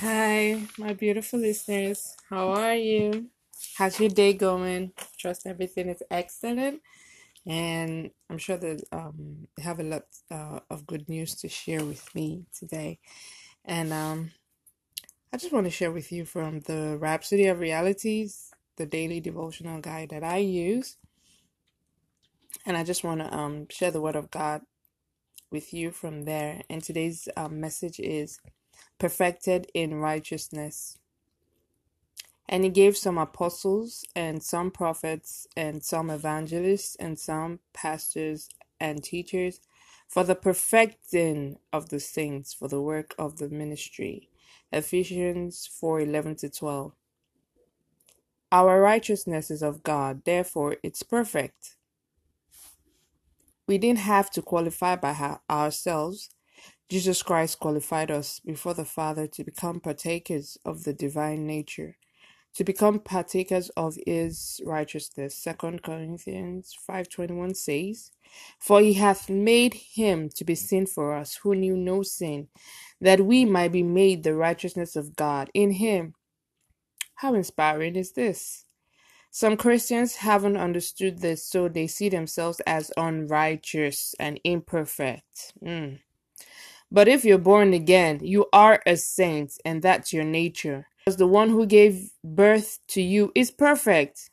[0.00, 2.16] Hi, my beautiful listeners.
[2.30, 3.26] How are you?
[3.76, 4.92] How's your day going?
[5.18, 6.80] Trust everything is excellent,
[7.46, 12.14] and I'm sure that um have a lot uh, of good news to share with
[12.14, 12.98] me today.
[13.66, 14.30] And um,
[15.34, 19.82] I just want to share with you from the Rhapsody of Realities, the daily devotional
[19.82, 20.96] guide that I use,
[22.64, 24.62] and I just want to um share the Word of God
[25.50, 26.62] with you from there.
[26.70, 28.40] And today's um, message is
[29.00, 30.98] perfected in righteousness.
[32.48, 39.02] And he gave some apostles, and some prophets, and some evangelists, and some pastors and
[39.02, 39.60] teachers
[40.08, 44.28] for the perfecting of the saints, for the work of the ministry.
[44.72, 46.92] Ephesians 4 11 to 12.
[48.52, 51.76] Our righteousness is of God, therefore it's perfect.
[53.68, 56.30] We didn't have to qualify by ourselves.
[56.90, 61.96] Jesus Christ qualified us before the Father to become partakers of the divine nature
[62.54, 65.36] to become partakers of his righteousness.
[65.36, 68.10] Second Corinthians 5:21 says,
[68.58, 72.48] "For he hath made him to be sin for us who knew no sin,
[73.00, 76.14] that we might be made the righteousness of God in him."
[77.16, 78.64] How inspiring is this?
[79.30, 85.52] Some Christians haven't understood this, so they see themselves as unrighteous and imperfect.
[85.62, 86.00] Mm.
[86.90, 90.86] But if you're born again, you are a saint, and that's your nature.
[90.98, 94.30] Because the one who gave birth to you is perfect.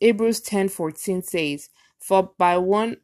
[0.00, 2.98] Hebrews 10:14 says, "For by one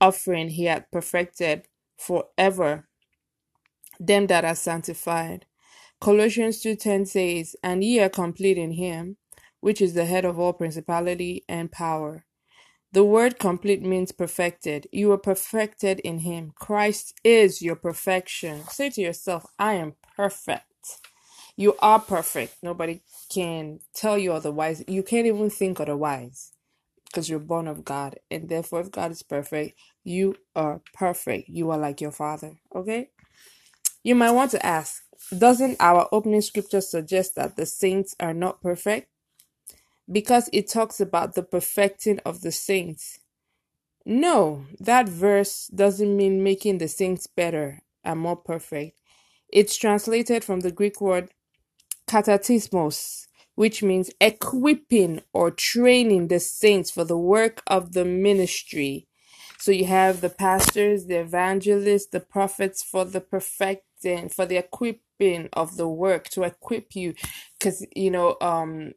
[0.00, 2.88] offering he hath perfected forever
[3.98, 5.46] them that are sanctified."
[6.00, 9.18] Colossians 2:10 says, "And ye are complete in him,
[9.60, 12.24] which is the head of all principality and power."
[12.92, 14.88] The word complete means perfected.
[14.90, 16.52] You are perfected in him.
[16.56, 18.64] Christ is your perfection.
[18.68, 20.64] Say to yourself, I am perfect.
[21.56, 22.56] You are perfect.
[22.62, 24.82] Nobody can tell you otherwise.
[24.88, 26.52] You can't even think otherwise
[27.06, 28.18] because you're born of God.
[28.30, 31.48] And therefore, if God is perfect, you are perfect.
[31.48, 32.54] You are like your Father.
[32.74, 33.10] Okay?
[34.02, 35.02] You might want to ask
[35.36, 39.08] Doesn't our opening scripture suggest that the saints are not perfect?
[40.10, 43.18] Because it talks about the perfecting of the saints.
[44.04, 48.98] No, that verse doesn't mean making the saints better and more perfect.
[49.48, 51.30] It's translated from the Greek word
[52.08, 59.06] katartismos, which means equipping or training the saints for the work of the ministry.
[59.58, 65.50] So you have the pastors, the evangelists, the prophets for the perfecting, for the equipping
[65.52, 67.14] of the work to equip you,
[67.58, 68.94] because you know, um,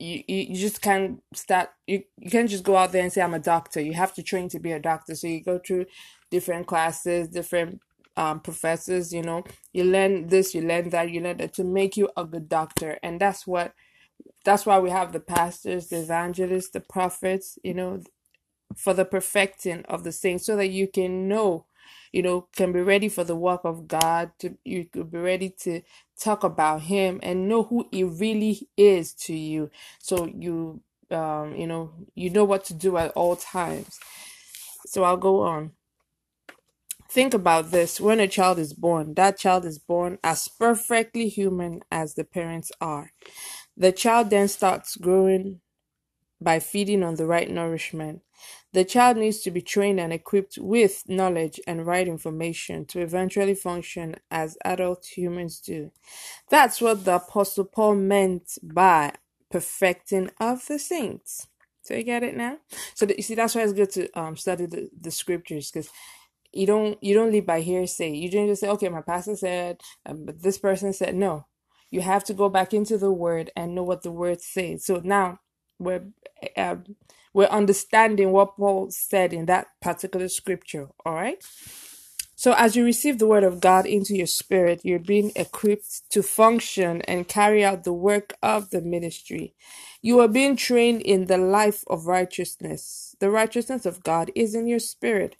[0.00, 3.34] you, you just can't start you, you can't just go out there and say I'm
[3.34, 3.80] a doctor.
[3.82, 5.16] You have to train to be a doctor.
[5.16, 5.86] So you go through
[6.30, 7.80] different classes, different
[8.16, 9.44] um professors, you know.
[9.74, 12.98] You learn this, you learn that, you learn that to make you a good doctor.
[13.04, 13.74] And that's what
[14.44, 18.02] that's why we have the pastors, the evangelists, the prophets, you know,
[18.76, 21.66] for the perfecting of the saints so that you can know
[22.12, 25.48] you know can be ready for the work of god to you could be ready
[25.50, 25.80] to
[26.18, 29.70] talk about him and know who he really is to you.
[29.98, 33.98] So you um you know you know what to do at all times.
[34.86, 35.72] So i'll go on.
[37.10, 38.00] Think about this.
[38.00, 42.70] When a child is born that child is born as perfectly human as the parents
[42.80, 43.12] are.
[43.76, 45.60] The child then starts growing
[46.40, 48.22] by feeding on the right nourishment.
[48.72, 53.54] The child needs to be trained and equipped with knowledge and right information to eventually
[53.56, 55.92] function as adult humans do.
[56.50, 59.14] That's what the Apostle Paul meant by
[59.50, 61.48] perfecting of the saints.
[61.82, 62.58] So you get it now.
[62.94, 65.90] So the, you see, that's why it's good to um study the, the scriptures because
[66.52, 68.12] you don't you don't live by hearsay.
[68.14, 71.46] You don't just say, okay, my pastor said, um, but this person said no.
[71.90, 74.86] You have to go back into the word and know what the word says.
[74.86, 75.40] So now
[75.78, 76.06] we're
[76.56, 76.84] um,
[77.34, 80.88] we're understanding what Paul said in that particular scripture.
[81.06, 81.42] All right.
[82.36, 86.22] So as you receive the word of God into your spirit, you're being equipped to
[86.22, 89.54] function and carry out the work of the ministry.
[90.02, 93.16] You are being trained in the life of righteousness.
[93.20, 95.36] The righteousness of God is in your spirit.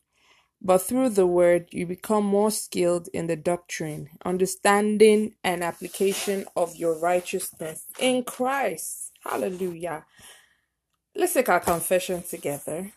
[0.62, 6.76] But through the word, you become more skilled in the doctrine, understanding, and application of
[6.76, 9.12] your righteousness in Christ.
[9.24, 10.06] Hallelujah.
[11.14, 12.92] Let's take our confession together.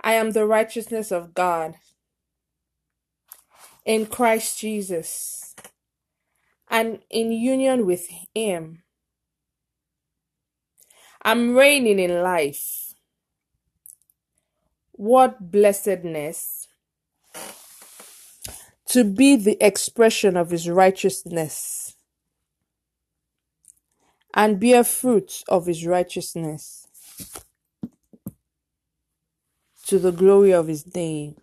[0.00, 1.74] I am the righteousness of God
[3.84, 5.54] in Christ Jesus,
[6.68, 8.82] and in union with Him,
[11.22, 12.94] I'm reigning in life.
[14.92, 16.66] What blessedness!
[18.88, 21.85] to be the expression of his righteousness
[24.36, 26.88] and bear fruit of his righteousness
[29.86, 31.36] to the glory of his name.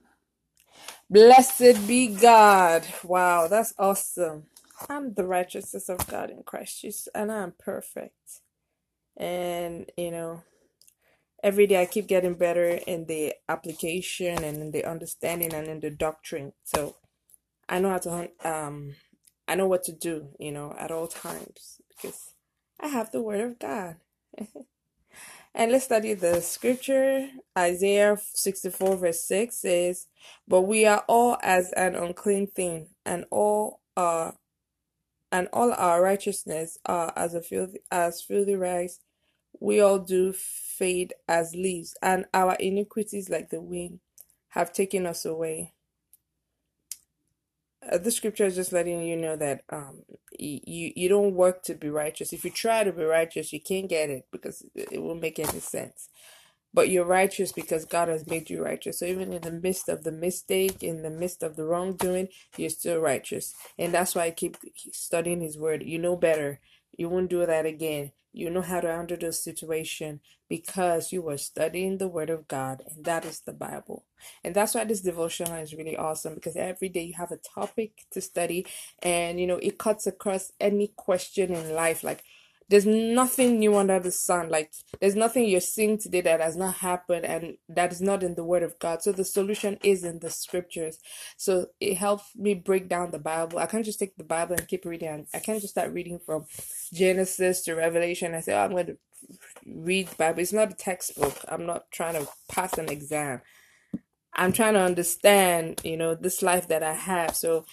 [1.10, 2.86] Blessed be God.
[3.04, 4.46] Wow, that's awesome.
[4.90, 8.42] I'm the righteousness of God in Christ Jesus, and I'm perfect.
[9.18, 10.44] And, you know,
[11.44, 15.82] every day I keep getting better in the application and in the understanding and in
[15.82, 16.54] the doctrine.
[16.66, 16.96] So
[17.70, 18.96] I know how to, um,
[19.48, 22.33] I know what to do, you know, at all times because
[22.84, 23.96] I have the Word of God.
[25.56, 27.30] and let's study the scripture.
[27.58, 30.08] Isaiah 64, verse 6 says,
[30.46, 34.36] But we are all as an unclean thing, and all are
[35.32, 39.00] and all our righteousness are as a filthy as filthy rags.
[39.62, 44.02] We all do fade as leaves, and our iniquities, like the wind,
[44.50, 45.72] have taken us away.
[47.92, 50.04] Uh, the scripture is just letting you know that um
[50.40, 52.34] you you don't work to be righteous.
[52.34, 55.60] If you try to be righteous, you can't get it because it won't make any
[55.60, 56.04] sense
[56.74, 59.00] but you're righteous because God has made you righteous.
[59.00, 62.28] So even in the midst of the mistake, in the midst of the wrongdoing,
[62.58, 63.54] you're still righteous.
[63.78, 64.58] And that's why I keep
[64.94, 65.84] studying His Word.
[65.84, 66.60] You know better.
[66.98, 68.12] You won't do that again.
[68.34, 70.20] You know how to handle the situation
[70.50, 74.06] because you were studying the Word of God, and that is the Bible.
[74.44, 78.06] And that's why this devotional is really awesome because every day you have a topic
[78.12, 78.66] to study,
[79.04, 82.04] and you know, it cuts across any question in life.
[82.04, 82.24] Like,
[82.74, 84.50] there's nothing new under the sun.
[84.50, 88.34] Like there's nothing you're seeing today that has not happened and that is not in
[88.34, 89.04] the word of God.
[89.04, 90.98] So the solution is in the scriptures.
[91.38, 93.60] So it helps me break down the Bible.
[93.60, 95.28] I can't just take the Bible and keep reading.
[95.36, 96.46] I can't just start reading from
[96.92, 98.98] Genesis to Revelation and say, oh, I'm going to
[99.68, 100.40] read Bible.
[100.40, 101.46] It's not a textbook.
[101.48, 103.42] I'm not trying to pass an exam.
[104.34, 107.36] I'm trying to understand, you know, this life that I have.
[107.36, 107.66] So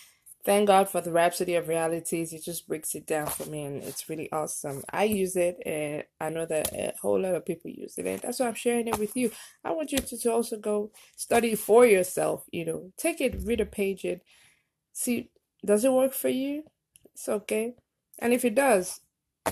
[0.43, 2.33] Thank God for the Rhapsody of Realities.
[2.33, 4.83] It just breaks it down for me and it's really awesome.
[4.91, 8.21] I use it and I know that a whole lot of people use it and
[8.21, 9.33] that's why I'm sharing it with you.
[9.63, 12.91] I want you to, to also go study for yourself, you know.
[12.97, 14.23] Take it, read a page and
[14.93, 15.29] see
[15.65, 16.65] does it work for you?
[17.13, 17.75] It's okay.
[18.19, 19.01] And if it does,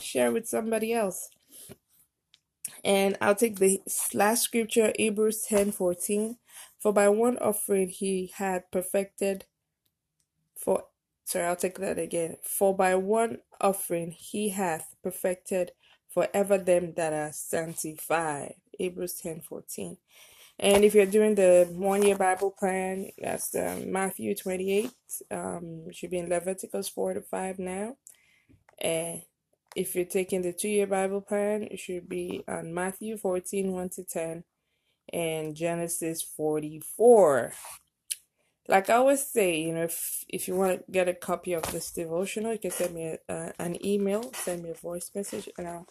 [0.00, 1.28] share with somebody else.
[2.82, 3.80] And I'll take the
[4.14, 6.38] last scripture, Hebrews 10 14.
[6.78, 9.44] For by one offering he had perfected
[10.58, 10.84] for
[11.24, 12.36] sorry, I'll take that again.
[12.42, 15.72] For by one offering he hath perfected
[16.08, 18.54] forever them that are sanctified.
[18.78, 19.98] Hebrews ten fourteen.
[20.60, 24.90] And if you're doing the one year Bible plan, that's um, Matthew 28.
[25.30, 27.96] Um, should be in Leviticus 4 to 5 now.
[28.80, 29.22] And
[29.76, 33.88] if you're taking the two year Bible plan, it should be on Matthew 14 1
[33.90, 34.44] to 10
[35.12, 37.52] and Genesis 44
[38.68, 41.62] like I always say, you know, if if you want to get a copy of
[41.72, 45.48] this devotional, you can send me a, uh, an email, send me a voice message,
[45.58, 45.86] and I'll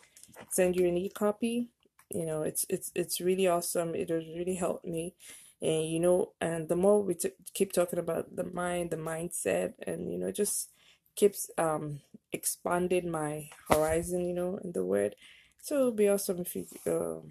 [0.52, 1.70] send you an e-copy.
[2.10, 3.96] You know, it's it's it's really awesome.
[3.96, 5.14] It has really helped me,
[5.62, 9.74] and you know, and the more we t- keep talking about the mind, the mindset,
[9.88, 10.72] and you know, just
[11.16, 12.02] keeps um
[12.32, 14.26] expanding my horizon.
[14.26, 15.16] You know, in the word.
[15.62, 17.22] So it'll be awesome if you uh,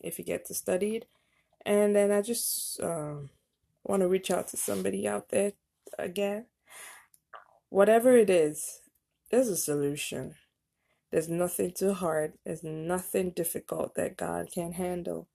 [0.00, 1.06] if you get to study it,
[1.66, 2.80] and then I just.
[2.82, 3.30] Um,
[3.86, 5.52] want to reach out to somebody out there
[5.98, 6.46] again,
[7.70, 8.80] whatever it is,
[9.30, 10.34] there's a solution.
[11.12, 12.34] There's nothing too hard.
[12.44, 15.28] There's nothing difficult that God can't handle.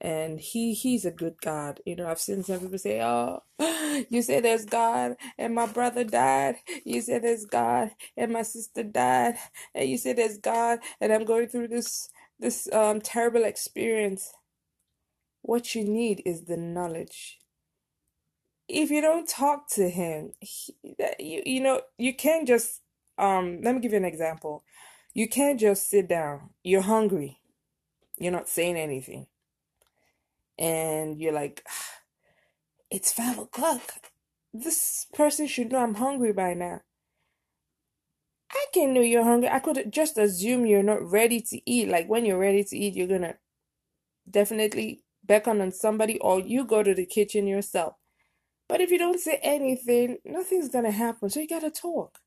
[0.00, 1.80] And he he's a good God.
[1.86, 3.40] You know, I've seen some people say, Oh,
[4.10, 6.56] you say there's God and my brother died.
[6.84, 9.36] You say there's God and my sister died.
[9.74, 14.32] And you say there's God and I'm going through this this um terrible experience.
[15.42, 17.39] What you need is the knowledge
[18.72, 20.74] if you don't talk to him, he,
[21.18, 22.82] you you know you can't just
[23.18, 23.60] um.
[23.62, 24.64] Let me give you an example.
[25.14, 26.50] You can't just sit down.
[26.62, 27.40] You're hungry.
[28.18, 29.26] You're not saying anything,
[30.58, 31.66] and you're like,
[32.90, 34.10] "It's five o'clock.
[34.52, 36.82] This person should know I'm hungry by now."
[38.52, 39.48] I can know you're hungry.
[39.48, 41.88] I could just assume you're not ready to eat.
[41.88, 43.36] Like when you're ready to eat, you're gonna
[44.28, 47.94] definitely beckon on somebody, or you go to the kitchen yourself
[48.70, 51.28] but if you don't say anything, nothing's gonna happen.
[51.28, 52.20] So you gotta talk.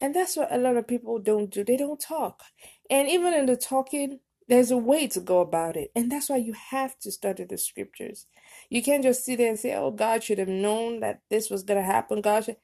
[0.00, 1.64] And that's what a lot of people don't do.
[1.64, 2.42] They don't talk.
[2.90, 5.90] And even in the talking, there's a way to go about it.
[5.94, 8.26] And that's why you have to study the scriptures.
[8.68, 11.62] You can't just sit there and say, oh, God should have known that this was
[11.62, 12.20] going to happen.
[12.20, 12.56] God should.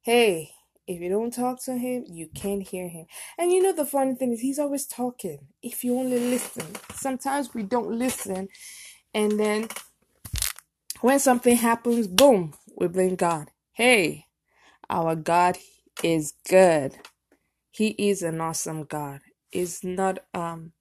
[0.00, 0.50] Hey,
[0.86, 3.06] if you don't talk to him, you can't hear him.
[3.38, 5.38] And you know, the funny thing is, he's always talking.
[5.62, 6.66] If you only listen.
[6.94, 8.48] Sometimes we don't listen.
[9.14, 9.68] And then
[11.00, 13.50] when something happens, boom, we blame God.
[13.72, 14.24] Hey,
[14.90, 15.58] Our God
[16.04, 16.96] is good.
[17.70, 19.20] He is an awesome God.
[19.52, 20.72] Is not um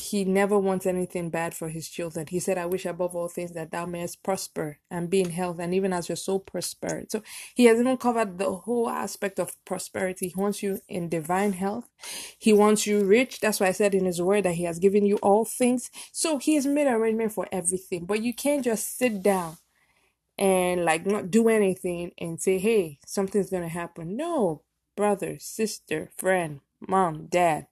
[0.00, 2.26] he never wants anything bad for his children.
[2.28, 5.58] He said, I wish above all things that thou mayest prosper and be in health,
[5.60, 7.04] and even as your soul prosper.
[7.10, 7.22] So
[7.54, 10.28] he has even covered the whole aspect of prosperity.
[10.28, 11.88] He wants you in divine health.
[12.38, 13.40] He wants you rich.
[13.40, 15.90] That's why I said in his word that he has given you all things.
[16.12, 18.06] So he has made arrangement for everything.
[18.06, 19.58] But you can't just sit down
[20.38, 24.16] and like not do anything and say, hey, something's gonna happen.
[24.16, 24.62] No,
[24.96, 27.66] brother, sister, friend, mom, dad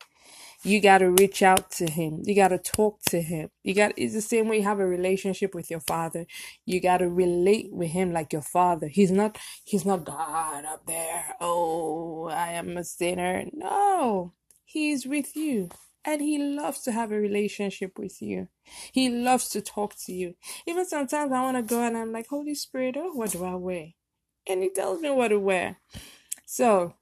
[0.62, 2.22] you got to reach out to him.
[2.24, 3.50] You got to talk to him.
[3.64, 6.26] You got it's the same way you have a relationship with your father.
[6.66, 8.88] You got to relate with him like your father.
[8.88, 11.34] He's not he's not God up there.
[11.40, 13.44] Oh, I am a sinner.
[13.54, 14.34] No.
[14.66, 15.70] He's with you.
[16.06, 18.48] And he loves to have a relationship with you.
[18.92, 20.36] He loves to talk to you.
[20.64, 23.56] Even sometimes I want to go and I'm like, Holy Spirit, oh, what do I
[23.56, 23.88] wear?
[24.48, 25.78] And he tells me what to wear.
[26.46, 26.94] So,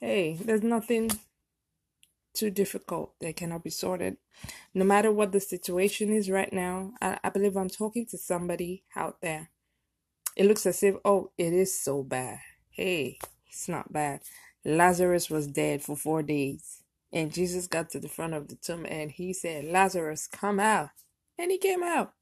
[0.00, 1.10] hey, there's nothing
[2.32, 4.18] too difficult that cannot be sorted.
[4.72, 8.84] No matter what the situation is right now, I, I believe I'm talking to somebody
[8.94, 9.50] out there.
[10.36, 12.38] It looks as if, oh, it is so bad.
[12.70, 13.18] Hey,
[13.48, 14.20] it's not bad.
[14.64, 16.83] Lazarus was dead for four days.
[17.14, 20.90] And Jesus got to the front of the tomb and he said, Lazarus, come out.
[21.38, 22.12] And he came out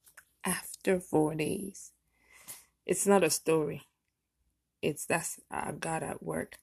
[0.44, 1.92] after four days.
[2.84, 3.84] It's not a story.
[4.82, 6.58] It's that's uh, God at work.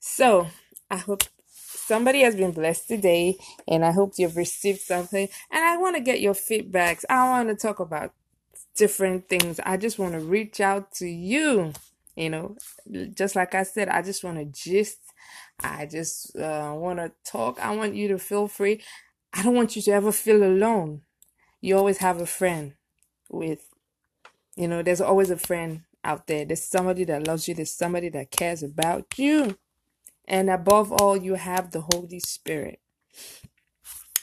[0.00, 0.48] So
[0.90, 3.36] I hope somebody has been blessed today
[3.68, 5.28] and I hope you've received something.
[5.50, 7.04] And I want to get your feedbacks.
[7.10, 8.14] I want to talk about
[8.76, 9.60] different things.
[9.66, 11.74] I just want to reach out to you.
[12.16, 12.56] You know,
[13.14, 14.98] just like I said, I just want to gist.
[15.60, 17.58] I just uh, want to talk.
[17.60, 18.82] I want you to feel free.
[19.32, 21.02] I don't want you to ever feel alone.
[21.60, 22.74] You always have a friend
[23.28, 23.68] with,
[24.56, 26.44] you know, there's always a friend out there.
[26.44, 27.54] There's somebody that loves you.
[27.54, 29.58] There's somebody that cares about you.
[30.26, 32.80] And above all, you have the Holy Spirit.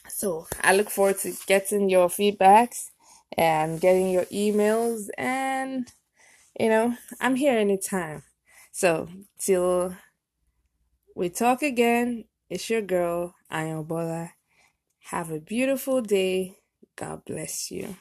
[0.07, 2.91] So I look forward to getting your feedbacks
[3.37, 5.09] and getting your emails.
[5.17, 5.91] And,
[6.59, 8.23] you know, I'm here anytime.
[8.71, 9.95] So till
[11.15, 14.31] we talk again, it's your girl, Ayobola.
[15.11, 16.57] Have a beautiful day.
[16.97, 17.97] God bless you.